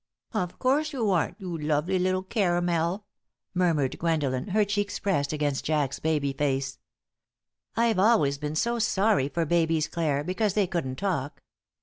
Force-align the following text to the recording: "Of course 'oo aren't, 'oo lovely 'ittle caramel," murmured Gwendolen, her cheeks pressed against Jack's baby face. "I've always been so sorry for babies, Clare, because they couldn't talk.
"Of 0.33 0.57
course 0.57 0.95
'oo 0.95 1.11
aren't, 1.11 1.37
'oo 1.43 1.55
lovely 1.59 1.97
'ittle 1.97 2.23
caramel," 2.23 3.05
murmured 3.53 3.99
Gwendolen, 3.99 4.47
her 4.47 4.65
cheeks 4.65 4.97
pressed 4.97 5.31
against 5.31 5.63
Jack's 5.63 5.99
baby 5.99 6.33
face. 6.33 6.79
"I've 7.75 7.99
always 7.99 8.39
been 8.39 8.55
so 8.55 8.79
sorry 8.79 9.29
for 9.29 9.45
babies, 9.45 9.87
Clare, 9.87 10.23
because 10.23 10.55
they 10.55 10.65
couldn't 10.65 10.95
talk. 10.95 11.43